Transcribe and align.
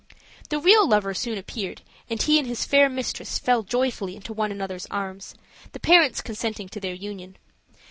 The 0.49 0.57
real 0.59 0.89
lover 0.89 1.13
soon 1.13 1.37
appeared, 1.37 1.83
and 2.09 2.19
he 2.19 2.39
and 2.39 2.47
his 2.47 2.65
fair 2.65 2.89
mistress 2.89 3.37
fell 3.37 3.61
joyfully 3.61 4.15
into 4.15 4.33
one 4.33 4.51
another's 4.51 4.87
arms, 4.87 5.35
the 5.73 5.79
parents 5.79 6.21
consenting 6.21 6.69
to 6.69 6.79
their 6.79 6.95
union. 6.95 7.37